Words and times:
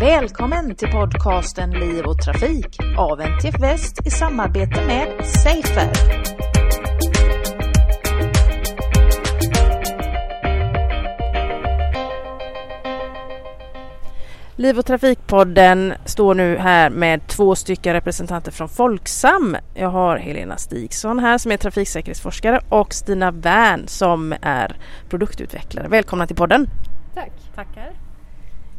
Välkommen 0.00 0.74
till 0.74 0.88
podcasten 0.88 1.70
Liv 1.70 2.04
och 2.04 2.18
Trafik 2.18 2.78
av 2.98 3.20
NTF 3.20 3.60
Väst 3.60 4.06
i 4.06 4.10
samarbete 4.10 4.86
med 4.86 5.26
Safer. 5.26 5.90
Liv 14.56 14.78
och 14.78 14.86
Trafikpodden 14.86 15.94
står 16.04 16.34
nu 16.34 16.56
här 16.56 16.90
med 16.90 17.26
två 17.26 17.54
stycken 17.54 17.92
representanter 17.92 18.52
från 18.52 18.68
Folksam. 18.68 19.56
Jag 19.74 19.88
har 19.88 20.16
Helena 20.16 20.56
Stigson 20.56 21.18
här 21.18 21.38
som 21.38 21.52
är 21.52 21.56
trafiksäkerhetsforskare 21.56 22.60
och 22.68 22.94
Stina 22.94 23.30
Wern 23.30 23.88
som 23.88 24.34
är 24.42 24.76
produktutvecklare. 25.08 25.88
Välkomna 25.88 26.26
till 26.26 26.36
podden! 26.36 26.66
Tack! 27.14 27.32
Tackar! 27.54 28.07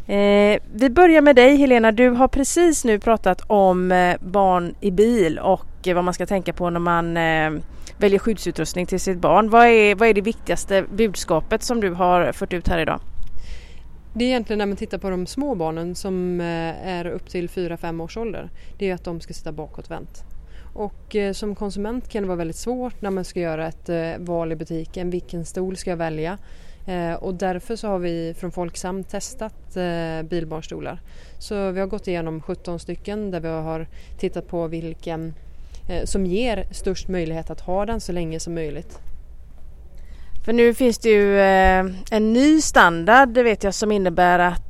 Eh, 0.10 0.60
vi 0.74 0.90
börjar 0.90 1.22
med 1.22 1.36
dig 1.36 1.56
Helena. 1.56 1.92
Du 1.92 2.10
har 2.10 2.28
precis 2.28 2.86
nu 2.86 3.00
pratat 3.00 3.42
om 3.48 3.92
eh, 3.92 4.16
barn 4.22 4.76
i 4.82 4.92
bil 4.92 5.40
och 5.40 5.88
eh, 5.88 5.96
vad 5.96 6.04
man 6.04 6.14
ska 6.14 6.26
tänka 6.26 6.54
på 6.54 6.70
när 6.70 6.80
man 6.80 7.18
eh, 7.18 7.62
väljer 7.98 8.20
skyddsutrustning 8.20 8.86
till 8.86 9.00
sitt 9.00 9.18
barn. 9.18 9.50
Vad 9.50 9.68
är, 9.68 9.96
vad 9.96 10.08
är 10.08 10.14
det 10.14 10.22
viktigaste 10.22 10.86
budskapet 10.96 11.64
som 11.64 11.82
du 11.82 11.90
har 11.90 12.32
fört 12.32 12.54
ut 12.54 12.68
här 12.68 12.80
idag? 12.80 13.00
Det 14.14 14.26
är 14.26 14.28
egentligen 14.28 14.58
när 14.58 14.66
man 14.66 14.78
tittar 14.78 14.98
på 14.98 15.10
de 15.10 15.28
små 15.28 15.56
barnen 15.56 15.96
som 15.96 16.42
eh, 16.42 16.88
är 16.88 17.06
upp 17.06 17.30
till 17.30 17.50
4-5 17.50 18.04
års 18.04 18.18
ålder. 18.18 18.50
Det 18.78 18.90
är 18.90 18.94
att 18.94 19.04
de 19.04 19.22
ska 19.22 19.34
sitta 19.34 19.52
bakåtvänt. 19.52 20.24
Och 20.74 21.16
eh, 21.16 21.34
som 21.34 21.56
konsument 21.56 22.10
kan 22.10 22.24
det 22.24 22.28
vara 22.28 22.38
väldigt 22.38 22.56
svårt 22.56 23.02
när 23.02 23.10
man 23.10 23.26
ska 23.26 23.40
göra 23.40 23.68
ett 23.68 23.90
eh, 23.90 24.12
val 24.20 24.52
i 24.52 24.56
butiken. 24.56 25.10
Vilken 25.10 25.46
stol 25.46 25.78
ska 25.78 25.90
jag 25.90 25.98
välja? 25.98 26.38
Eh, 26.86 27.14
och 27.14 27.34
därför 27.34 27.76
så 27.76 27.88
har 27.88 28.00
vi 28.00 28.36
från 28.38 28.52
Folksam 28.52 29.04
testat 29.04 29.76
eh, 29.76 30.24
bilbarnstolar. 30.24 31.02
Så 31.40 31.72
vi 31.72 31.80
har 31.80 31.88
gått 31.88 32.08
igenom 32.08 32.42
17 32.42 32.80
stycken 32.80 33.32
där 33.32 33.40
vi 33.40 33.48
har 33.48 33.88
tittat 34.20 34.48
på 34.48 34.68
vilken 34.68 35.34
eh, 35.90 36.06
som 36.06 36.26
ger 36.26 36.68
störst 36.72 37.08
möjlighet 37.08 37.50
att 37.50 37.62
ha 37.62 37.86
den 37.86 38.02
så 38.02 38.12
länge 38.12 38.40
som 38.40 38.54
möjligt. 38.54 39.00
För 40.46 40.54
nu 40.54 40.74
finns 40.74 40.98
det 40.98 41.10
ju 41.10 41.40
en 42.12 42.34
ny 42.34 42.62
standard 42.62 43.30
det 43.30 43.44
vet 43.44 43.64
jag 43.64 43.74
som 43.74 43.92
innebär 43.92 44.40
att 44.40 44.69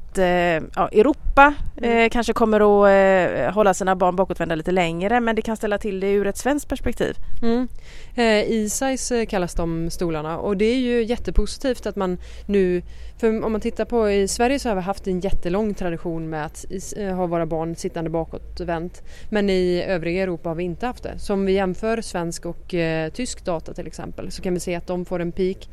ja, 0.76 0.88
Europa 0.88 1.54
eh, 1.78 1.92
mm. 1.92 2.10
kanske 2.10 2.34
kommer 2.34 2.60
att 2.60 3.48
eh, 3.48 3.54
hålla 3.54 3.74
sina 3.74 3.96
barn 3.96 4.16
bakåtvända 4.16 4.56
lite 4.56 4.72
längre 4.72 5.20
men 5.20 5.36
det 5.36 5.42
kan 5.42 5.58
ställa 5.58 5.78
till 5.78 6.00
det 6.00 6.12
ur 6.12 6.28
ett 6.28 6.38
svenskt 6.38 6.70
perspektiv. 6.70 7.16
Mm. 7.42 7.68
Eh, 8.16 8.52
E-size 8.52 9.26
kallas 9.26 9.54
de 9.54 9.90
stolarna 9.90 10.38
och 10.38 10.58
det 10.58 10.66
är 10.66 10.78
ju 10.78 11.04
jättepositivt 11.04 11.86
att 11.86 11.96
man 11.96 12.18
nu, 12.46 12.82
för 13.18 13.44
om 13.44 13.52
man 13.52 13.62
tittar 13.62 13.86
på 13.86 14.12
i 14.12 14.28
Sverige 14.28 14.60
så 14.60 14.70
har 14.70 14.76
vi 14.76 14.82
haft 14.82 15.08
en 15.08 15.20
jättelång 15.20 15.74
tradition 15.74 16.30
med 16.30 16.46
att 16.46 16.66
eh, 16.98 17.16
ha 17.16 17.26
våra 17.26 17.46
barn 17.46 17.76
sittande 17.76 18.10
bakåtvänt 18.10 19.04
men 19.30 19.50
i 19.50 19.84
övriga 19.88 20.24
Europa 20.24 20.50
har 20.50 20.56
vi 20.56 20.64
inte 20.64 20.86
haft 20.86 21.04
det. 21.04 21.20
Så 21.20 21.34
om 21.34 21.46
vi 21.46 21.54
jämför 21.54 22.02
svensk 22.02 22.46
och 22.46 22.74
eh, 22.74 23.10
tysk 23.10 23.46
data 23.46 23.74
till 23.74 23.88
exempel 23.88 24.32
så 24.32 24.42
kan 24.42 24.54
vi 24.54 24.60
se 24.60 24.76
att 24.76 24.88
de 24.88 25.06
får 25.06 25.20
en 25.20 25.32
peak 25.32 25.70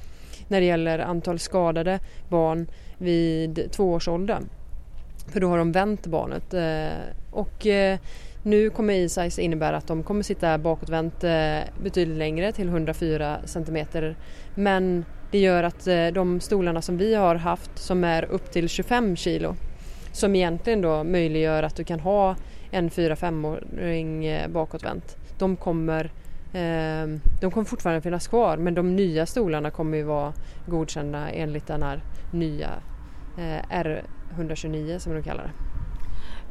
när 0.49 0.61
det 0.61 0.67
gäller 0.67 0.99
antal 0.99 1.39
skadade 1.39 2.01
barn 2.29 2.67
vid 2.99 3.73
tvåårsåldern. 3.73 4.49
För 5.29 5.41
då 5.41 5.49
har 5.49 5.59
de 5.59 5.73
vänt 5.73 6.07
barnet. 6.07 6.55
Eh, 6.55 6.99
och 7.31 7.67
eh, 7.67 7.99
nu 8.43 8.71
kommer 8.71 8.95
E-size 8.95 9.43
innebära 9.43 9.77
att 9.77 9.87
de 9.87 10.03
kommer 10.03 10.23
sitta 10.23 10.59
bakåtvänt 10.59 11.25
eh, 11.25 11.59
betydligt 11.83 12.19
längre 12.19 12.53
till 12.53 12.69
104 12.69 13.39
cm. 13.45 13.87
Men 14.55 15.05
det 15.31 15.39
gör 15.39 15.63
att 15.63 15.89
de 16.15 16.41
stolarna 16.41 16.83
som 16.83 16.97
vi 16.97 17.15
har 17.15 17.35
haft 17.35 17.79
som 17.79 18.05
är 18.05 18.25
upp 18.25 18.51
till 18.53 18.69
25 18.69 19.17
kg 19.17 19.47
som 20.13 20.35
egentligen 20.35 20.81
då 20.81 21.05
möjliggör 21.05 21.63
att 21.63 21.77
du 21.77 21.85
kan 21.85 22.01
ha 22.01 22.37
en 22.71 22.91
4-5-åring 22.91 24.39
bakåtvänt. 24.53 25.17
De 25.39 25.57
kommer, 25.57 26.11
de 27.41 27.51
kommer 27.51 27.65
fortfarande 27.65 28.01
finnas 28.01 28.29
kvar 28.29 28.57
men 28.57 28.75
de 28.75 28.97
nya 28.97 29.27
stolarna 29.27 29.71
kommer 29.71 29.99
ju 29.99 30.05
vara 30.05 30.33
godkända 30.67 31.31
enligt 31.31 31.67
den 31.67 31.83
här 31.83 32.01
nya 32.33 32.71
R129 33.71 34.99
som 34.99 35.15
de 35.15 35.23
kallar 35.23 35.45
det. 35.45 35.51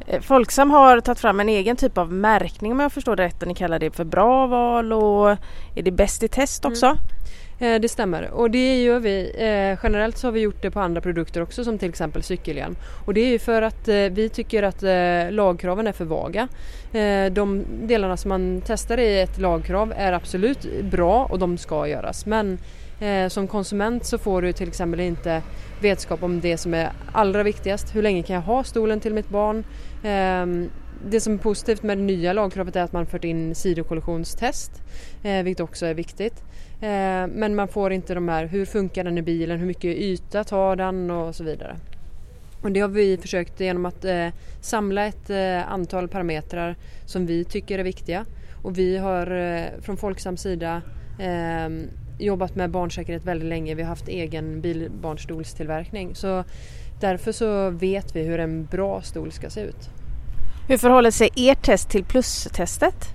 Eh, 0.08 0.22
Folksam 0.22 0.72
har 0.72 1.00
tagit 1.00 1.20
fram 1.20 1.40
en 1.40 1.50
egen 1.50 1.76
typ 1.76 1.98
av 1.98 2.12
märkning 2.12 2.72
om 2.72 2.80
jag 2.80 2.92
förstår 2.92 3.16
det 3.16 3.24
rätt. 3.24 3.46
Ni 3.46 3.56
kallar 3.56 3.80
det 3.80 3.92
för 3.92 4.04
bra 4.04 4.48
val 4.48 4.94
och 4.94 5.30
är 5.76 5.84
det 5.84 5.92
bäst 5.92 6.24
i 6.24 6.28
test 6.28 6.66
mm. 6.66 6.74
också? 6.74 6.86
Mm. 6.86 6.98
Eh, 7.60 7.80
det 7.80 7.90
stämmer 7.90 8.32
och 8.32 8.52
det 8.52 8.84
gör 8.84 9.00
vi. 9.00 9.32
Eh, 9.38 9.80
generellt 9.84 10.18
så 10.18 10.28
har 10.28 10.32
vi 10.32 10.40
gjort 10.40 10.62
det 10.62 10.72
på 10.72 10.80
andra 10.80 11.02
produkter 11.02 11.42
också 11.42 11.64
som 11.64 11.78
till 11.78 11.90
exempel 11.90 12.24
cykelhjälm. 12.24 12.76
Och 13.06 13.14
det 13.14 13.22
är 13.22 13.28
ju 13.28 13.40
för 13.40 13.62
att 13.62 13.88
eh, 13.88 13.96
vi 13.96 14.30
tycker 14.30 14.64
att 14.64 14.84
lagkraven 15.34 15.88
är 15.88 15.92
för 15.92 16.06
vaga. 16.06 16.48
De 17.32 17.66
delarna 17.82 18.18
som 18.18 18.30
man 18.30 18.62
testar 18.66 18.98
i 18.98 19.22
ett 19.22 19.38
lagkrav 19.38 19.94
är 19.98 20.14
absolut 20.14 20.84
bra 20.84 21.26
och 21.26 21.40
de 21.40 21.58
ska 21.58 21.88
göras 21.88 22.26
men 22.26 22.58
som 23.30 23.48
konsument 23.48 24.06
så 24.06 24.18
får 24.18 24.42
du 24.42 24.54
till 24.54 24.68
exempel 24.68 25.00
inte 25.00 25.42
vetskap 25.82 26.24
om 26.24 26.42
det 26.42 26.58
som 26.58 26.74
är 26.74 26.92
allra 27.12 27.44
viktigast. 27.44 27.96
Hur 27.96 28.02
länge 28.02 28.24
kan 28.24 28.34
jag 28.34 28.44
ha 28.44 28.64
stolen 28.64 29.00
till 29.00 29.14
mitt 29.14 29.30
barn? 29.30 29.64
Ehm, 30.04 30.70
det 31.10 31.20
som 31.20 31.34
är 31.34 31.38
positivt 31.38 31.84
med 31.84 31.98
det 31.98 32.04
nya 32.04 32.34
lagkravet 32.34 32.76
är 32.76 32.82
att 32.82 32.94
man 32.94 33.06
fört 33.06 33.24
in 33.24 33.56
sidokollisionstest 33.56 34.72
eh, 35.24 35.44
vilket 35.44 35.64
också 35.64 35.86
är 35.86 35.94
viktigt. 35.94 36.44
Eh, 36.82 37.28
men 37.28 37.56
man 37.56 37.68
får 37.68 37.92
inte 37.92 38.14
de 38.14 38.30
här, 38.30 38.46
hur 38.46 38.66
funkar 38.66 39.04
den 39.04 39.18
i 39.18 39.22
bilen, 39.22 39.60
hur 39.60 39.68
mycket 39.68 39.98
yta 39.98 40.44
tar 40.44 40.76
den 40.76 41.12
och 41.12 41.36
så 41.36 41.44
vidare. 41.44 41.76
Och 42.62 42.72
det 42.72 42.80
har 42.80 42.88
vi 42.88 43.18
försökt 43.18 43.60
genom 43.60 43.86
att 43.86 44.06
eh, 44.06 44.28
samla 44.62 45.06
ett 45.06 45.30
eh, 45.30 45.72
antal 45.72 46.08
parametrar 46.08 46.76
som 47.06 47.26
vi 47.26 47.44
tycker 47.44 47.80
är 47.80 47.84
viktiga. 47.84 48.26
Och 48.64 48.78
vi 48.78 48.98
har 48.98 49.32
eh, 49.32 49.82
från 49.82 49.98
Folksams 49.98 50.42
sida 50.42 50.82
eh, 51.20 51.70
jobbat 52.20 52.56
med 52.56 52.70
barnsäkerhet 52.70 53.26
väldigt 53.26 53.50
länge. 53.50 53.76
Vi 53.76 53.82
har 53.82 53.90
haft 53.90 54.08
egen 54.08 54.62
bilbarnstolstillverkning. 54.62 56.16
Så 56.16 56.44
därför 57.00 57.32
så 57.32 57.70
vet 57.70 58.16
vi 58.16 58.24
hur 58.24 58.40
en 58.40 58.66
bra 58.66 59.02
stol 59.02 59.32
ska 59.32 59.50
se 59.50 59.62
ut. 59.62 59.90
Hur 60.68 60.78
förhåller 60.78 61.12
sig 61.12 61.30
ert 61.36 61.62
test 61.66 61.90
till 61.90 62.04
plustestet? 62.04 63.10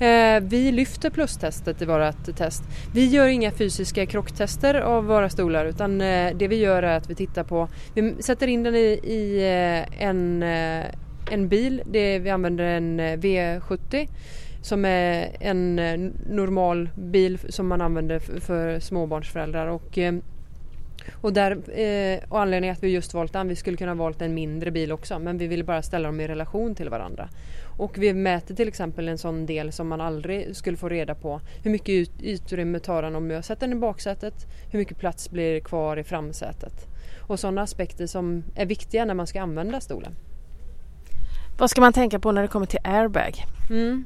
Eh, 0.00 0.40
vi 0.42 0.72
lyfter 0.72 1.10
plustestet 1.10 1.82
i 1.82 1.84
vårt 1.84 2.36
test. 2.36 2.62
Vi 2.92 3.06
gör 3.06 3.26
inga 3.26 3.50
fysiska 3.50 4.06
krocktester 4.06 4.74
av 4.74 5.04
våra 5.04 5.28
stolar 5.28 5.66
utan 5.66 6.00
eh, 6.00 6.36
det 6.36 6.48
vi 6.48 6.56
gör 6.56 6.82
är 6.82 6.96
att 6.96 7.10
vi 7.10 7.14
tittar 7.14 7.44
på, 7.44 7.68
vi 7.94 8.22
sätter 8.22 8.46
in 8.46 8.62
den 8.62 8.74
i, 8.74 9.00
i 9.04 9.38
eh, 9.38 10.04
en, 10.04 10.42
en 11.30 11.48
bil, 11.48 11.82
det, 11.86 12.18
vi 12.18 12.30
använder 12.30 12.64
en 12.64 13.00
V70 13.00 14.08
som 14.62 14.84
är 14.84 15.36
en 15.40 15.76
normal 16.30 16.90
bil 16.96 17.38
som 17.48 17.68
man 17.68 17.80
använder 17.80 18.18
för 18.18 18.80
småbarnsföräldrar. 18.80 19.66
Och, 19.66 19.98
och, 21.12 21.32
där, 21.32 21.78
eh, 21.80 22.20
och 22.28 22.40
anledningen 22.40 22.72
att 22.72 22.82
vi 22.82 22.88
just 22.88 23.14
valt 23.14 23.32
den, 23.32 23.48
vi 23.48 23.56
skulle 23.56 23.76
kunna 23.76 23.94
valt 23.94 24.22
en 24.22 24.34
mindre 24.34 24.70
bil 24.70 24.92
också 24.92 25.18
men 25.18 25.38
vi 25.38 25.46
ville 25.46 25.64
bara 25.64 25.82
ställa 25.82 26.08
dem 26.08 26.20
i 26.20 26.28
relation 26.28 26.74
till 26.74 26.88
varandra. 26.88 27.28
Och 27.78 27.98
vi 27.98 28.12
mäter 28.12 28.54
till 28.54 28.68
exempel 28.68 29.08
en 29.08 29.18
sån 29.18 29.46
del 29.46 29.72
som 29.72 29.88
man 29.88 30.00
aldrig 30.00 30.56
skulle 30.56 30.76
få 30.76 30.88
reda 30.88 31.14
på. 31.14 31.40
Hur 31.62 31.70
mycket 31.70 32.10
utrymme 32.22 32.78
tar 32.78 33.02
den 33.02 33.16
om 33.16 33.30
jag 33.30 33.44
sätter 33.44 33.66
den 33.66 33.76
i 33.76 33.80
baksätet? 33.80 34.34
Hur 34.70 34.78
mycket 34.78 34.98
plats 34.98 35.30
blir 35.30 35.60
kvar 35.60 35.96
i 35.96 36.04
framsätet? 36.04 36.86
Och 37.20 37.40
sådana 37.40 37.62
aspekter 37.62 38.06
som 38.06 38.44
är 38.54 38.66
viktiga 38.66 39.04
när 39.04 39.14
man 39.14 39.26
ska 39.26 39.42
använda 39.42 39.80
stolen. 39.80 40.14
Vad 41.58 41.70
ska 41.70 41.80
man 41.80 41.92
tänka 41.92 42.18
på 42.18 42.32
när 42.32 42.42
det 42.42 42.48
kommer 42.48 42.66
till 42.66 42.80
airbag? 42.84 43.44
Mm. 43.70 44.04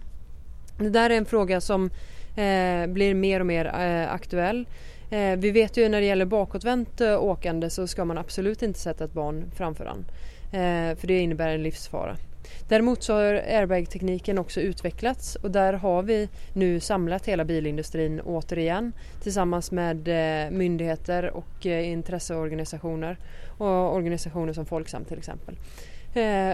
Det 0.79 0.91
där 0.91 1.11
är 1.11 1.15
en 1.15 1.25
fråga 1.25 1.61
som 1.61 1.91
eh, 2.37 2.87
blir 2.87 3.15
mer 3.15 3.41
och 3.41 3.47
mer 3.47 3.65
eh, 3.65 4.13
aktuell. 4.13 4.67
Eh, 5.11 5.37
vi 5.37 5.51
vet 5.51 5.77
ju 5.77 5.89
när 5.89 6.01
det 6.01 6.07
gäller 6.07 6.25
bakåtvänt 6.25 7.01
eh, 7.01 7.23
åkande 7.23 7.71
så 7.71 7.87
ska 7.87 8.05
man 8.05 8.19
absolut 8.19 8.63
inte 8.63 8.79
sätta 8.79 9.05
ett 9.05 9.13
barn 9.13 9.51
framför 9.57 9.85
den. 9.85 10.05
Eh, 10.53 10.97
för 10.97 11.07
det 11.07 11.19
innebär 11.19 11.49
en 11.49 11.63
livsfara. 11.63 12.17
Däremot 12.69 13.03
så 13.03 13.13
har 13.13 13.35
airbag-tekniken 13.35 14.39
också 14.39 14.61
utvecklats 14.61 15.37
och 15.37 15.51
där 15.51 15.73
har 15.73 16.03
vi 16.03 16.29
nu 16.53 16.81
samlat 16.81 17.27
hela 17.27 17.45
bilindustrin 17.45 18.21
återigen 18.21 18.93
tillsammans 19.23 19.71
med 19.71 20.09
eh, 20.09 20.51
myndigheter 20.51 21.31
och 21.31 21.67
eh, 21.67 21.91
intresseorganisationer 21.91 23.17
och 23.59 23.95
organisationer 23.95 24.53
som 24.53 24.67
Folksam 24.67 25.05
till 25.05 25.19
exempel. 25.19 25.57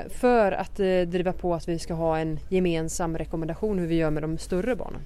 För 0.08 0.52
att 0.52 0.76
driva 1.06 1.32
på 1.32 1.54
att 1.54 1.68
vi 1.68 1.78
ska 1.78 1.94
ha 1.94 2.18
en 2.18 2.38
gemensam 2.48 3.18
rekommendation 3.18 3.78
hur 3.78 3.86
vi 3.86 3.94
gör 3.94 4.10
med 4.10 4.22
de 4.22 4.38
större 4.38 4.76
barnen. 4.76 5.00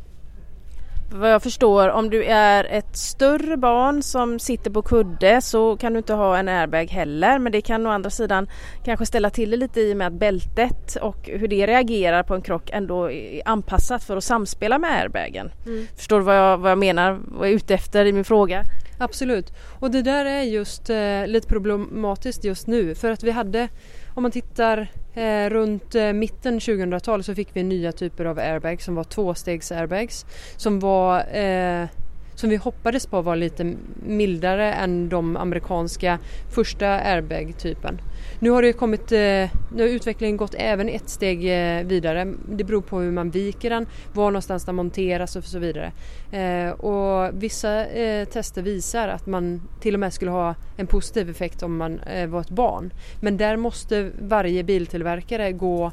Vad 1.10 1.32
jag 1.32 1.42
förstår, 1.42 1.88
om 1.88 2.10
du 2.10 2.24
är 2.24 2.64
ett 2.64 2.96
större 2.96 3.56
barn 3.56 4.02
som 4.02 4.38
sitter 4.38 4.70
på 4.70 4.82
kudde 4.82 5.40
så 5.42 5.76
kan 5.76 5.92
du 5.92 5.98
inte 5.98 6.14
ha 6.14 6.38
en 6.38 6.48
airbag 6.48 6.86
heller 6.86 7.38
men 7.38 7.52
det 7.52 7.60
kan 7.60 7.86
å 7.86 7.90
andra 7.90 8.10
sidan 8.10 8.48
kanske 8.84 9.06
ställa 9.06 9.30
till 9.30 9.50
det 9.50 9.56
lite 9.56 9.80
i 9.80 9.92
och 9.92 9.96
med 9.96 10.06
att 10.06 10.12
bältet 10.12 10.96
och 10.96 11.16
hur 11.32 11.48
det 11.48 11.66
reagerar 11.66 12.22
på 12.22 12.34
en 12.34 12.42
krock 12.42 12.70
ändå 12.72 13.10
är 13.10 13.42
anpassat 13.44 14.04
för 14.04 14.16
att 14.16 14.24
samspela 14.24 14.78
med 14.78 15.00
airbagen. 15.00 15.50
Mm. 15.66 15.86
Förstår 15.96 16.18
du 16.18 16.24
vad 16.24 16.36
jag, 16.36 16.58
vad 16.58 16.70
jag 16.70 16.78
menar, 16.78 17.20
vad 17.24 17.46
jag 17.46 17.52
är 17.52 17.56
ute 17.56 17.74
efter 17.74 18.04
i 18.04 18.12
min 18.12 18.24
fråga? 18.24 18.64
Absolut, 18.98 19.52
och 19.80 19.90
det 19.90 20.02
där 20.02 20.24
är 20.24 20.42
just 20.42 20.90
eh, 20.90 21.26
lite 21.26 21.48
problematiskt 21.48 22.44
just 22.44 22.66
nu. 22.66 22.94
För 22.94 23.10
att 23.10 23.22
vi 23.22 23.30
hade, 23.30 23.68
om 24.14 24.22
man 24.22 24.32
tittar 24.32 24.90
eh, 25.14 25.50
runt 25.50 25.94
eh, 25.94 26.12
mitten 26.12 26.58
2000-tal 26.58 27.24
så 27.24 27.34
fick 27.34 27.48
vi 27.52 27.62
nya 27.62 27.92
typer 27.92 28.24
av 28.24 28.38
airbags 28.38 28.84
som 28.84 28.94
var 28.94 29.04
tvåstegs 29.04 29.72
airbags 29.72 30.26
som 30.56 30.80
var 30.80 31.36
eh, 31.36 31.88
som 32.38 32.50
vi 32.50 32.56
hoppades 32.56 33.06
på 33.06 33.22
var 33.22 33.36
lite 33.36 33.74
mildare 34.02 34.72
än 34.72 35.08
de 35.08 35.36
amerikanska 35.36 36.18
första 36.54 36.88
airbag-typen. 36.88 38.00
Nu 38.38 38.50
har 38.50 38.62
det 38.62 38.72
kommit, 38.72 39.12
eh, 39.12 39.50
nu 39.74 39.82
har 39.82 39.88
utvecklingen 39.88 40.36
gått 40.36 40.54
även 40.58 40.88
ett 40.88 41.08
steg 41.08 41.38
eh, 41.44 41.86
vidare. 41.86 42.34
Det 42.48 42.64
beror 42.64 42.80
på 42.80 43.00
hur 43.00 43.12
man 43.12 43.30
viker 43.30 43.70
den, 43.70 43.86
var 44.12 44.30
någonstans 44.30 44.64
den 44.64 44.74
monteras 44.74 45.36
och 45.36 45.44
så 45.44 45.58
vidare. 45.58 45.92
Eh, 46.32 46.70
och 46.70 47.42
vissa 47.42 47.84
tester 48.32 48.62
visar 48.62 49.08
att 49.08 49.26
man 49.26 49.62
till 49.80 49.94
och 49.94 50.00
med 50.00 50.12
skulle 50.12 50.30
ha 50.30 50.54
en 50.76 50.86
positiv 50.86 51.30
effekt 51.30 51.62
om 51.62 51.76
man 51.76 52.00
var 52.28 52.40
ett 52.40 52.50
barn. 52.50 52.92
Men 53.20 53.36
där 53.36 53.56
måste 53.56 54.10
varje 54.20 54.62
biltillverkare 54.62 55.52
gå 55.52 55.92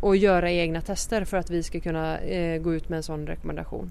och 0.00 0.16
göra 0.16 0.50
egna 0.50 0.80
tester 0.80 1.24
för 1.24 1.36
att 1.36 1.50
vi 1.50 1.62
ska 1.62 1.80
kunna 1.80 2.18
gå 2.60 2.74
ut 2.74 2.88
med 2.88 2.96
en 2.96 3.02
sån 3.02 3.26
rekommendation. 3.26 3.90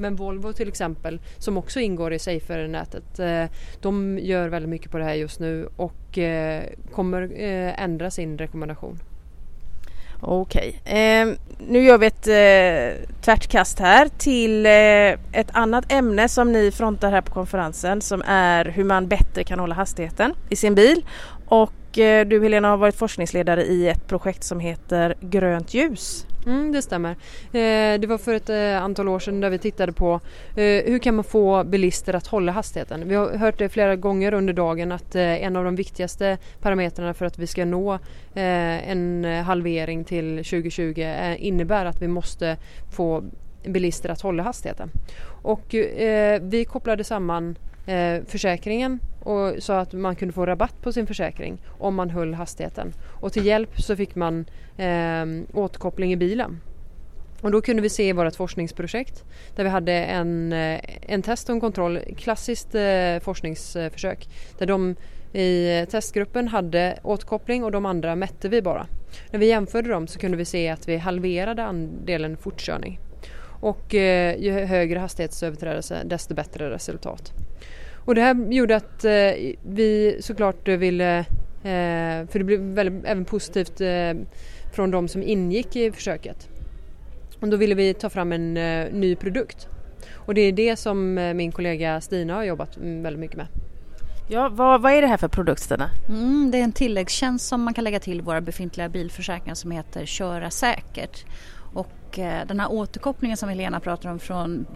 Men 0.00 0.16
Volvo 0.16 0.52
till 0.52 0.68
exempel 0.68 1.20
som 1.38 1.56
också 1.56 1.80
ingår 1.80 2.12
i 2.12 2.18
Safer-nätet 2.18 3.18
eh, 3.18 3.44
de 3.80 4.18
gör 4.18 4.48
väldigt 4.48 4.68
mycket 4.68 4.90
på 4.90 4.98
det 4.98 5.04
här 5.04 5.14
just 5.14 5.40
nu 5.40 5.68
och 5.76 6.18
eh, 6.18 6.62
kommer 6.92 7.22
eh, 7.22 7.82
ändra 7.82 8.10
sin 8.10 8.38
rekommendation. 8.38 8.98
Okej, 10.22 10.80
eh, 10.84 11.28
nu 11.68 11.82
gör 11.82 11.98
vi 11.98 12.06
ett 12.06 12.26
eh, 12.26 13.06
tvärtkast 13.20 13.78
här 13.78 14.08
till 14.18 14.66
eh, 14.66 15.40
ett 15.40 15.50
annat 15.52 15.92
ämne 15.92 16.28
som 16.28 16.52
ni 16.52 16.70
frontar 16.70 17.10
här 17.10 17.20
på 17.20 17.32
konferensen 17.32 18.00
som 18.00 18.22
är 18.26 18.64
hur 18.64 18.84
man 18.84 19.08
bättre 19.08 19.44
kan 19.44 19.58
hålla 19.58 19.74
hastigheten 19.74 20.34
i 20.48 20.56
sin 20.56 20.74
bil. 20.74 21.04
Och 21.50 21.98
eh, 21.98 22.26
du 22.26 22.42
Helena 22.42 22.68
har 22.68 22.76
varit 22.76 22.94
forskningsledare 22.94 23.62
i 23.62 23.88
ett 23.88 24.06
projekt 24.06 24.44
som 24.44 24.60
heter 24.60 25.14
Grönt 25.20 25.74
ljus. 25.74 26.26
Mm, 26.46 26.72
det 26.72 26.82
stämmer. 26.82 27.10
Eh, 27.52 28.00
det 28.00 28.06
var 28.06 28.18
för 28.18 28.34
ett 28.34 28.48
eh, 28.48 28.82
antal 28.82 29.08
år 29.08 29.18
sedan 29.18 29.40
där 29.40 29.50
vi 29.50 29.58
tittade 29.58 29.92
på 29.92 30.20
eh, 30.56 30.62
hur 30.62 30.98
kan 30.98 31.14
man 31.14 31.24
få 31.24 31.64
bilister 31.64 32.14
att 32.14 32.26
hålla 32.26 32.52
hastigheten. 32.52 33.08
Vi 33.08 33.14
har 33.14 33.36
hört 33.36 33.58
det 33.58 33.68
flera 33.68 33.96
gånger 33.96 34.34
under 34.34 34.52
dagen 34.52 34.92
att 34.92 35.14
eh, 35.14 35.44
en 35.44 35.56
av 35.56 35.64
de 35.64 35.76
viktigaste 35.76 36.38
parametrarna 36.60 37.14
för 37.14 37.26
att 37.26 37.38
vi 37.38 37.46
ska 37.46 37.64
nå 37.64 37.94
eh, 38.34 38.90
en 38.90 39.24
halvering 39.24 40.04
till 40.04 40.36
2020 40.36 41.00
eh, 41.00 41.46
innebär 41.46 41.84
att 41.84 42.02
vi 42.02 42.08
måste 42.08 42.56
få 42.92 43.24
bilister 43.64 44.08
att 44.08 44.20
hålla 44.20 44.42
hastigheten. 44.42 44.90
Och 45.42 45.74
vi 46.40 46.66
kopplade 46.68 47.04
samman 47.04 47.58
försäkringen 48.26 48.98
och 49.20 49.62
sa 49.62 49.78
att 49.78 49.92
man 49.92 50.16
kunde 50.16 50.34
få 50.34 50.46
rabatt 50.46 50.82
på 50.82 50.92
sin 50.92 51.06
försäkring 51.06 51.58
om 51.78 51.94
man 51.94 52.10
höll 52.10 52.34
hastigheten. 52.34 52.92
Och 53.20 53.32
till 53.32 53.46
hjälp 53.46 53.80
så 53.80 53.96
fick 53.96 54.14
man 54.14 54.44
eh, 54.76 55.26
återkoppling 55.54 56.12
i 56.12 56.16
bilen. 56.16 56.60
Och 57.40 57.50
då 57.50 57.60
kunde 57.60 57.82
vi 57.82 57.88
se 57.88 58.08
i 58.08 58.12
vårt 58.12 58.36
forskningsprojekt 58.36 59.24
där 59.56 59.64
vi 59.64 59.70
hade 59.70 59.92
en, 59.92 60.52
eh, 60.52 60.80
en 61.02 61.22
test 61.22 61.48
och 61.48 61.54
en 61.54 61.60
kontroll, 61.60 61.98
klassiskt 62.16 62.74
eh, 62.74 63.18
forskningsförsök 63.20 64.28
där 64.58 64.66
de 64.66 64.96
i 65.32 65.86
testgruppen 65.90 66.48
hade 66.48 66.98
återkoppling 67.02 67.64
och 67.64 67.72
de 67.72 67.86
andra 67.86 68.16
mätte 68.16 68.48
vi 68.48 68.62
bara. 68.62 68.86
När 69.30 69.38
vi 69.38 69.46
jämförde 69.46 69.88
dem 69.88 70.06
så 70.06 70.18
kunde 70.18 70.36
vi 70.36 70.44
se 70.44 70.68
att 70.68 70.88
vi 70.88 70.96
halverade 70.96 71.64
andelen 71.64 72.36
fortkörning. 72.36 73.00
Och 73.60 73.94
eh, 73.94 74.40
ju 74.40 74.50
högre 74.50 74.98
hastighetsöverträdelse 74.98 76.02
desto 76.04 76.34
bättre 76.34 76.70
resultat. 76.70 77.32
Och 78.04 78.14
det 78.14 78.20
här 78.20 78.52
gjorde 78.52 78.76
att 78.76 79.04
eh, 79.04 79.32
vi 79.62 80.16
såklart 80.20 80.68
ville, 80.68 81.18
eh, 81.62 82.26
för 82.28 82.38
det 82.38 82.44
blev 82.44 82.60
väldigt, 82.60 83.04
även 83.04 83.24
positivt 83.24 83.80
eh, 83.80 84.12
från 84.72 84.90
de 84.90 85.08
som 85.08 85.22
ingick 85.22 85.76
i 85.76 85.92
försöket. 85.92 86.48
Och 87.40 87.48
då 87.48 87.56
ville 87.56 87.74
vi 87.74 87.94
ta 87.94 88.10
fram 88.10 88.32
en 88.32 88.56
eh, 88.56 88.92
ny 88.92 89.16
produkt. 89.16 89.68
Och 90.14 90.34
det 90.34 90.40
är 90.40 90.52
det 90.52 90.76
som 90.76 91.18
eh, 91.18 91.34
min 91.34 91.52
kollega 91.52 92.00
Stina 92.00 92.34
har 92.34 92.44
jobbat 92.44 92.76
väldigt 92.76 93.20
mycket 93.20 93.36
med. 93.36 93.46
Ja, 94.28 94.48
vad, 94.48 94.82
vad 94.82 94.92
är 94.92 95.02
det 95.02 95.08
här 95.08 95.16
för 95.16 95.28
produkt 95.28 95.62
Stina? 95.62 95.90
Mm, 96.08 96.50
det 96.50 96.58
är 96.58 96.64
en 96.64 96.72
tilläggstjänst 96.72 97.48
som 97.48 97.62
man 97.62 97.74
kan 97.74 97.84
lägga 97.84 98.00
till 98.00 98.22
våra 98.22 98.40
befintliga 98.40 98.88
bilförsäkringar 98.88 99.54
som 99.54 99.70
heter 99.70 100.06
Köra 100.06 100.50
säkert. 100.50 101.24
Och 101.74 102.18
eh, 102.18 102.46
den 102.46 102.60
här 102.60 102.72
återkopplingen 102.72 103.36
som 103.36 103.48
Helena 103.48 103.80
pratar 103.80 104.10
om 104.10 104.18
från 104.18 104.66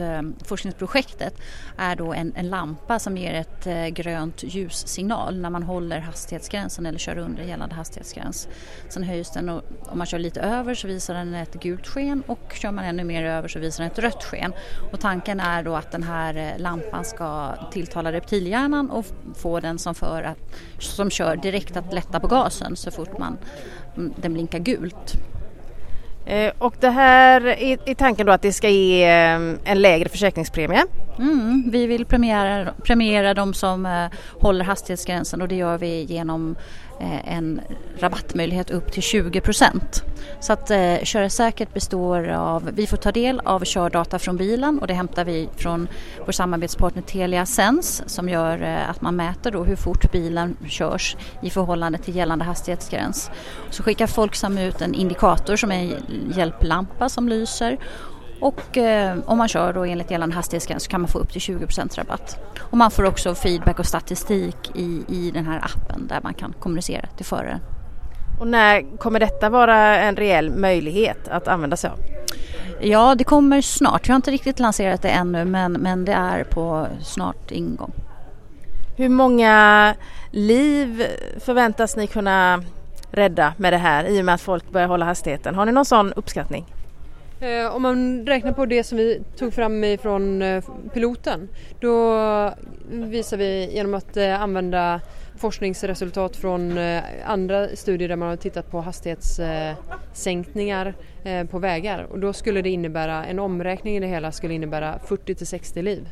Eh, 0.00 0.22
forskningsprojektet 0.44 1.34
är 1.76 1.96
då 1.96 2.12
en, 2.12 2.32
en, 2.36 2.48
lampa 2.48 2.98
som 2.98 3.16
ger 3.16 3.34
ett 3.34 3.66
eh, 3.66 3.86
grönt 3.86 4.42
ljussignal 4.42 5.40
när 5.40 5.50
man 5.50 5.62
håller 5.62 5.98
hastighetsgränsen 5.98 6.86
eller 6.86 6.98
kör 6.98 7.18
under 7.18 7.42
gällande 7.42 7.74
hastighetsgräns. 7.74 8.48
Sen 8.88 9.02
höjs 9.02 9.30
den 9.30 9.48
och 9.48 9.62
om 9.86 9.98
man 9.98 10.06
kör 10.06 10.18
lite 10.18 10.40
över 10.40 10.74
så 10.74 10.88
visar 10.88 11.14
den 11.14 11.34
ett 11.34 11.54
gult 11.54 11.86
sken 11.86 12.22
och 12.26 12.52
kör 12.54 12.70
man 12.70 12.84
ännu 12.84 13.04
mer 13.04 13.24
över 13.24 13.48
så 13.48 13.58
visar 13.58 13.84
den 13.84 13.92
ett 13.92 13.98
rött 13.98 14.24
sken. 14.24 14.52
Och 14.92 15.00
tanken 15.00 15.40
är 15.40 15.62
då 15.62 15.74
att 15.74 15.92
den 15.92 16.02
här 16.02 16.36
eh, 16.36 16.62
lampan 16.62 17.04
ska 17.04 17.54
tilltala 17.72 18.12
reptilhjärnan 18.12 18.90
och 18.90 19.06
få 19.34 19.60
den 19.60 19.78
som, 19.78 19.94
för 19.94 20.22
att, 20.22 20.38
som 20.78 21.10
kör 21.10 21.36
direkt 21.36 21.76
att 21.76 21.92
lätta 21.92 22.20
på 22.20 22.26
gasen 22.26 22.76
så 22.76 22.90
fort 22.90 23.18
man, 23.18 23.38
mm, 23.96 24.14
den 24.16 24.32
blinkar 24.32 24.58
gult. 24.58 25.14
Eh, 26.28 26.52
och 26.58 26.74
det 26.80 26.90
här 26.90 27.46
är, 27.46 27.94
tanken 27.94 28.26
då 28.26 28.32
att 28.32 28.42
det 28.42 28.52
ska 28.52 28.68
ge 28.68 29.04
eh, 29.04 29.40
en 29.64 29.82
lägre 29.82 30.08
försäkringspremie? 30.08 30.84
Mm, 31.18 31.70
vi 31.70 31.86
vill 31.86 32.04
premiera, 32.04 32.72
premiera 32.84 33.34
de 33.34 33.54
som 33.54 33.86
eh, 33.86 34.06
håller 34.40 34.64
hastighetsgränsen 34.64 35.42
och 35.42 35.48
det 35.48 35.56
gör 35.56 35.78
vi 35.78 36.02
genom 36.02 36.56
Eh, 37.00 37.34
en 37.34 37.60
rabattmöjlighet 37.98 38.70
upp 38.70 38.92
till 38.92 39.02
20 39.02 39.40
procent. 39.40 40.02
Så 40.40 40.52
att 40.52 40.70
eh, 40.70 40.96
Köra 41.02 41.30
säkert 41.30 41.74
består 41.74 42.28
av, 42.28 42.70
vi 42.74 42.86
får 42.86 42.96
ta 42.96 43.12
del 43.12 43.40
av 43.40 43.64
kördata 43.64 44.18
från 44.18 44.36
bilen 44.36 44.78
och 44.78 44.86
det 44.86 44.94
hämtar 44.94 45.24
vi 45.24 45.48
från 45.56 45.88
vår 46.24 46.32
samarbetspartner 46.32 47.02
Telia 47.02 47.46
Sense 47.46 48.08
som 48.08 48.28
gör 48.28 48.62
eh, 48.62 48.90
att 48.90 49.00
man 49.00 49.16
mäter 49.16 49.50
då 49.50 49.64
hur 49.64 49.76
fort 49.76 50.12
bilen 50.12 50.56
körs 50.68 51.16
i 51.42 51.50
förhållande 51.50 51.98
till 51.98 52.16
gällande 52.16 52.44
hastighetsgräns. 52.44 53.30
Så 53.70 53.82
skickar 53.82 54.06
Folksam 54.06 54.58
ut 54.58 54.80
en 54.80 54.94
indikator 54.94 55.56
som 55.56 55.72
är 55.72 55.82
en 55.82 56.32
hjälplampa 56.36 57.08
som 57.08 57.28
lyser 57.28 57.78
och 58.40 58.76
eh, 58.76 59.18
om 59.26 59.38
man 59.38 59.48
kör 59.48 59.72
då 59.72 59.84
enligt 59.84 60.10
gällande 60.10 60.36
hastighetsgräns 60.36 60.84
så 60.84 60.90
kan 60.90 61.00
man 61.00 61.08
få 61.08 61.18
upp 61.18 61.32
till 61.32 61.40
20% 61.40 61.96
rabatt. 61.96 62.38
Och 62.60 62.76
man 62.76 62.90
får 62.90 63.04
också 63.04 63.34
feedback 63.34 63.78
och 63.78 63.86
statistik 63.86 64.70
i, 64.74 65.04
i 65.08 65.30
den 65.30 65.46
här 65.46 65.58
appen 65.58 66.06
där 66.06 66.20
man 66.22 66.34
kan 66.34 66.54
kommunicera 66.60 67.06
till 67.16 67.26
föraren. 67.26 67.60
Och 68.40 68.46
när 68.46 68.98
kommer 68.98 69.20
detta 69.20 69.50
vara 69.50 69.98
en 69.98 70.16
reell 70.16 70.50
möjlighet 70.50 71.28
att 71.28 71.48
använda 71.48 71.76
sig 71.76 71.90
av? 71.90 71.98
Ja, 72.80 73.14
det 73.14 73.24
kommer 73.24 73.60
snart. 73.60 74.08
Vi 74.08 74.12
har 74.12 74.16
inte 74.16 74.30
riktigt 74.30 74.58
lanserat 74.58 75.02
det 75.02 75.08
ännu 75.08 75.44
men, 75.44 75.72
men 75.72 76.04
det 76.04 76.12
är 76.12 76.44
på 76.44 76.86
snart 77.02 77.50
ingång. 77.50 77.92
Hur 78.96 79.08
många 79.08 79.94
liv 80.30 81.06
förväntas 81.40 81.96
ni 81.96 82.06
kunna 82.06 82.62
rädda 83.10 83.54
med 83.56 83.72
det 83.72 83.78
här 83.78 84.04
i 84.04 84.20
och 84.20 84.24
med 84.24 84.34
att 84.34 84.40
folk 84.40 84.70
börjar 84.70 84.88
hålla 84.88 85.04
hastigheten? 85.04 85.54
Har 85.54 85.66
ni 85.66 85.72
någon 85.72 85.84
sån 85.84 86.12
uppskattning? 86.12 86.66
Eh, 87.40 87.74
om 87.74 87.82
man 87.82 88.26
räknar 88.26 88.52
på 88.52 88.66
det 88.66 88.84
som 88.84 88.98
vi 88.98 89.22
tog 89.36 89.54
fram 89.54 89.98
från 90.02 90.42
eh, 90.42 90.64
piloten 90.94 91.48
då 91.80 92.14
visar 92.90 93.36
vi 93.36 93.70
genom 93.72 93.94
att 93.94 94.16
eh, 94.16 94.42
använda 94.42 95.00
forskningsresultat 95.38 96.36
från 96.36 96.78
eh, 96.78 97.02
andra 97.26 97.68
studier 97.68 98.08
där 98.08 98.16
man 98.16 98.28
har 98.28 98.36
tittat 98.36 98.70
på 98.70 98.80
hastighetssänkningar 98.80 100.94
eh, 101.24 101.44
på 101.44 101.58
vägar 101.58 102.06
och 102.10 102.18
då 102.18 102.32
skulle 102.32 102.62
det 102.62 102.70
innebära, 102.70 103.24
en 103.24 103.38
omräkning 103.38 103.96
i 103.96 104.00
det 104.00 104.06
hela 104.06 104.32
skulle 104.32 104.54
innebära 104.54 104.98
40 105.06 105.34
till 105.34 105.46
60 105.46 105.82
liv. 105.82 106.08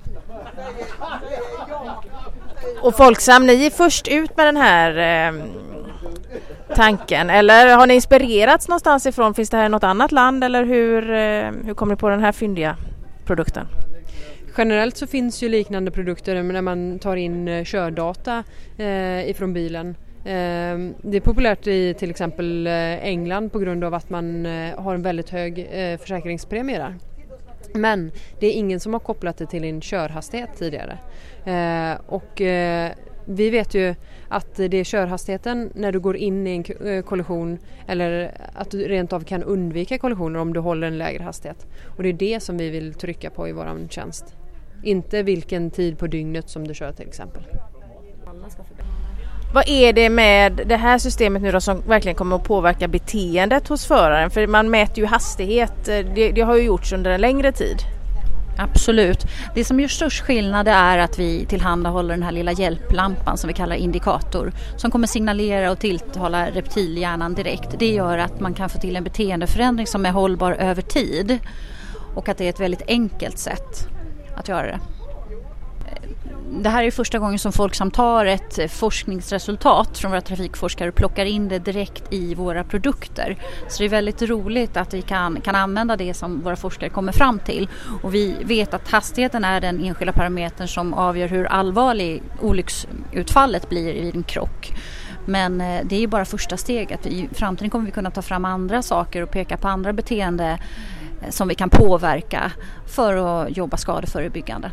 Och 2.83 2.97
Folksam, 2.97 3.47
ni 3.47 3.66
är 3.66 3.71
först 3.71 4.09
ut 4.09 4.37
med 4.37 4.47
den 4.47 4.56
här 4.56 5.28
eh, 5.28 5.35
tanken 6.76 7.30
eller 7.30 7.76
har 7.76 7.87
ni 7.87 7.95
inspirerats 7.95 8.68
någonstans 8.68 9.06
ifrån? 9.06 9.35
Finns 9.35 9.50
det 9.50 9.56
här 9.56 9.66
i 9.66 9.68
något 9.68 9.85
annat 9.85 10.12
land 10.12 10.45
eller 10.45 10.64
hur, 10.64 11.11
eh, 11.11 11.66
hur 11.66 11.75
kom 11.75 11.88
ni 11.88 11.97
på 11.97 12.09
den 12.09 12.21
här 12.21 12.33
fyndiga 12.33 12.76
produkten? 13.25 13.66
Generellt 14.59 14.97
så 14.97 15.06
finns 15.06 15.42
ju 15.42 15.49
liknande 15.49 15.90
produkter 15.90 16.42
när 16.42 16.62
man 16.62 16.99
tar 16.99 17.16
in 17.16 17.49
eh, 17.49 17.64
kördata 17.64 18.45
eh, 18.78 19.30
ifrån 19.30 19.52
bilen. 19.52 19.88
Eh, 20.25 20.78
det 21.02 21.16
är 21.16 21.21
populärt 21.21 21.66
i 21.66 21.95
till 21.95 22.11
exempel 22.11 22.66
eh, 22.66 22.73
England 23.04 23.52
på 23.52 23.59
grund 23.59 23.85
av 23.85 23.95
att 23.95 24.11
man 24.11 24.45
har 24.76 24.95
en 24.95 25.02
väldigt 25.02 25.30
hög 25.30 25.68
försäkringspremie 26.00 26.78
där. 26.78 26.95
Men 27.75 28.12
det 28.40 28.47
är 28.47 28.52
ingen 28.52 28.80
som 28.80 28.92
har 28.92 29.00
kopplat 29.00 29.38
det 29.38 29.47
till 29.47 29.64
en 29.64 29.80
körhastighet 29.80 30.50
tidigare. 30.59 30.99
och 32.06 32.42
vi 33.26 33.50
vet 33.50 33.75
ju 33.75 33.95
att 34.28 34.54
det 34.56 34.75
är 34.75 34.85
körhastigheten 34.85 35.71
när 35.75 35.92
du 35.92 36.00
går 36.00 36.16
in 36.16 36.47
i 36.47 36.50
en 36.56 36.87
eh, 36.88 37.02
kollision 37.02 37.59
eller 37.87 38.30
att 38.54 38.71
du 38.71 38.88
rent 38.88 39.12
av 39.12 39.21
kan 39.21 39.42
undvika 39.42 39.99
kollisioner 39.99 40.40
om 40.40 40.52
du 40.52 40.61
håller 40.61 40.87
en 40.87 40.99
lägre 40.99 41.23
hastighet. 41.23 41.66
Och 41.97 42.02
det 42.02 42.09
är 42.09 42.12
det 42.12 42.40
som 42.42 42.59
vi 42.59 42.71
vill 42.71 42.95
trycka 42.95 43.30
på 43.30 43.49
i 43.49 43.52
vår 43.52 43.88
tjänst. 43.90 44.25
Inte 44.83 45.23
vilken 45.23 45.71
tid 45.71 45.99
på 45.99 46.06
dygnet 46.06 46.49
som 46.49 46.68
du 46.68 46.75
kör 46.75 46.92
till 46.92 47.09
exempel. 47.09 47.42
Vad 49.54 49.68
är 49.68 49.92
det 49.92 50.11
med 50.11 50.61
det 50.66 50.76
här 50.76 50.99
systemet 50.99 51.42
nu 51.42 51.52
då 51.52 51.61
som 51.61 51.80
verkligen 51.88 52.16
kommer 52.16 52.37
att 52.37 52.45
påverka 52.45 52.88
beteendet 52.88 53.68
hos 53.68 53.87
föraren? 53.87 54.30
För 54.30 54.47
man 54.47 54.71
mäter 54.71 54.99
ju 54.99 55.06
hastighet, 55.06 55.88
eh, 55.88 55.99
det, 56.14 56.33
det 56.33 56.40
har 56.40 56.56
ju 56.56 56.62
gjorts 56.62 56.92
under 56.92 57.11
en 57.11 57.21
längre 57.21 57.52
tid. 57.52 57.76
Absolut. 58.59 59.27
Det 59.55 59.65
som 59.65 59.81
gör 59.81 59.89
störst 59.89 60.23
skillnad 60.23 60.69
är 60.69 60.99
att 60.99 61.19
vi 61.19 61.47
tillhandahåller 61.47 62.15
den 62.15 62.23
här 62.23 62.33
lilla 62.33 62.53
hjälplampan 62.53 63.39
som 63.39 63.49
vi 63.49 63.55
kallar 63.55 63.77
indikator 63.77 64.53
som 64.77 64.91
kommer 64.91 65.07
signalera 65.07 65.71
och 65.71 65.79
tilltala 65.79 66.51
reptilhjärnan 66.51 67.35
direkt. 67.35 67.79
Det 67.79 67.93
gör 67.93 68.19
att 68.19 68.41
man 68.41 68.55
kan 68.55 68.69
få 68.69 68.79
till 68.79 68.97
en 68.97 69.05
beteendeförändring 69.05 69.87
som 69.87 70.07
är 70.07 70.11
hållbar 70.11 70.53
över 70.53 70.83
tid 70.83 71.39
och 72.15 72.29
att 72.29 72.39
det 72.39 72.45
är 72.45 72.49
ett 72.49 72.61
väldigt 72.61 72.89
enkelt 72.89 73.39
sätt 73.39 73.89
att 74.37 74.49
göra 74.49 74.67
det 74.67 74.96
det 76.63 76.69
här 76.69 76.85
är 76.85 76.91
första 76.91 77.19
gången 77.19 77.39
som 77.39 77.53
Folksam 77.53 77.91
tar 77.91 78.27
ett 78.27 78.59
eh, 78.59 78.67
forskningsresultat 78.67 79.99
från 79.99 80.11
våra 80.11 80.21
trafikforskare 80.21 80.89
och 80.89 80.95
plockar 80.95 81.25
in 81.25 81.49
det 81.49 81.59
direkt 81.59 82.13
i 82.13 82.35
våra 82.35 82.65
produkter. 82.65 83.37
Så 83.69 83.79
det 83.79 83.85
är 83.85 83.89
väldigt 83.89 84.23
roligt 84.23 84.77
att 84.77 84.95
vi 84.95 85.03
kan, 85.03 85.41
kan 85.41 85.55
använda 85.55 85.97
det 85.97 86.15
som 86.15 86.41
våra 86.41 86.57
forskare 86.57 86.91
kommer 86.91 87.13
fram 87.13 87.39
till. 87.39 87.69
Och 88.03 88.15
vi 88.15 88.37
vet 88.45 88.75
att 88.75 88.89
hastigheten 88.91 89.45
är 89.45 89.61
den 89.61 89.85
enskilda 89.85 90.13
parametern 90.13 90.69
som 90.69 90.95
avgör 90.95 91.29
hur 91.29 91.45
allvarlig 91.45 92.23
olycksutfallet 92.41 93.69
blir 93.69 93.95
vid 93.95 94.17
en 94.17 94.23
krock. 94.23 94.73
Men 95.25 95.61
eh, 95.61 95.81
det 95.85 96.03
är 96.03 96.07
bara 96.07 96.25
första 96.25 96.57
steget. 96.57 97.07
I 97.07 97.29
framtiden 97.33 97.71
kommer 97.71 97.87
vi 97.87 97.93
kunna 97.93 98.11
ta 98.11 98.23
fram 98.23 98.45
andra 98.45 98.83
saker 98.83 99.23
och 99.23 99.31
peka 99.31 99.57
på 99.57 99.69
andra 99.69 99.93
beteenden 99.93 100.59
eh, 101.23 101.31
som 101.31 101.49
vi 101.49 101.55
kan 101.55 101.71
påverka 101.71 102.53
för 102.87 103.17
att 103.17 103.57
jobba 103.57 103.77
skadeförebyggande. 103.77 104.71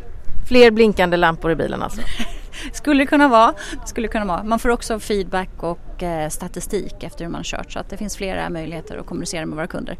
Fler 0.48 0.70
blinkande 0.70 1.16
lampor 1.16 1.50
i 1.50 1.54
bilen 1.54 1.82
alltså? 1.82 2.00
skulle 2.72 3.06
kunna 3.06 3.28
vara. 3.28 3.54
Skulle 3.84 4.08
kunna 4.08 4.24
vara. 4.24 4.44
Man 4.44 4.58
får 4.58 4.68
också 4.68 4.98
feedback 4.98 5.50
och 5.62 6.02
eh, 6.02 6.28
statistik 6.28 7.02
efter 7.02 7.24
hur 7.24 7.30
man 7.30 7.38
har 7.38 7.44
kört 7.44 7.72
så 7.72 7.78
att 7.78 7.90
det 7.90 7.96
finns 7.96 8.16
flera 8.16 8.50
möjligheter 8.50 8.96
att 8.98 9.06
kommunicera 9.06 9.46
med 9.46 9.56
våra 9.56 9.66
kunder. 9.66 9.98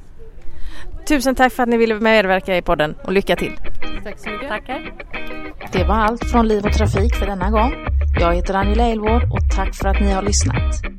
Tusen 1.09 1.35
tack 1.35 1.53
för 1.53 1.63
att 1.63 1.69
ni 1.69 1.77
ville 1.77 1.95
medverka 2.01 2.57
i 2.57 2.63
podden 2.63 2.95
och 3.05 3.13
lycka 3.13 3.37
till! 3.37 3.59
Tack 4.05 4.19
så 4.19 4.31
mycket! 4.31 4.49
Tackar! 4.49 4.93
Det 5.73 5.85
var 5.85 5.95
allt 5.95 6.31
från 6.31 6.49
Liv 6.49 6.65
och 6.65 6.73
Trafik 6.73 7.15
för 7.15 7.27
denna 7.27 7.51
gång. 7.51 7.75
Jag 8.21 8.35
heter 8.35 8.55
Angela 8.55 8.85
Elvård 8.85 9.23
och 9.23 9.57
tack 9.57 9.75
för 9.75 9.89
att 9.89 10.01
ni 10.01 10.13
har 10.13 10.23
lyssnat. 10.23 10.94